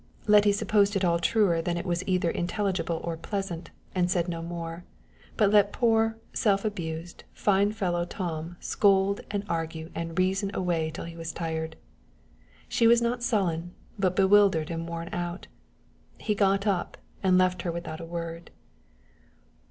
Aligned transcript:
Letty 0.25 0.51
supposed 0.51 0.95
it 0.95 1.05
all 1.05 1.19
truer 1.19 1.61
than 1.61 1.77
it 1.77 1.85
was 1.85 2.03
either 2.07 2.31
intelligible 2.31 3.01
or 3.03 3.15
pleasant, 3.17 3.69
and 3.93 4.09
said 4.09 4.27
no 4.27 4.41
more, 4.41 4.83
but 5.37 5.51
let 5.51 5.71
poor, 5.71 6.17
self 6.33 6.65
abused, 6.65 7.23
fine 7.33 7.71
fellow 7.71 8.03
Tom 8.03 8.57
scold 8.59 9.21
and 9.29 9.43
argue 9.47 9.91
and 9.93 10.17
reason 10.17 10.49
away 10.55 10.89
till 10.89 11.05
he 11.05 11.15
was 11.15 11.31
tired. 11.31 11.75
She 12.67 12.87
was 12.87 12.99
not 13.03 13.21
sullen, 13.21 13.75
but 13.99 14.15
bewildered 14.15 14.71
and 14.71 14.87
worn 14.89 15.09
out. 15.13 15.45
He 16.17 16.33
got 16.33 16.65
up, 16.65 16.97
and 17.21 17.37
left 17.37 17.61
her 17.61 17.71
without 17.71 17.99
a 17.99 18.03
word. 18.05 18.49